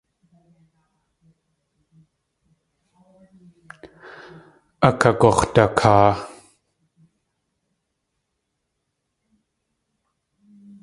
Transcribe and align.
Akagux̲dakaa. 4.87 6.09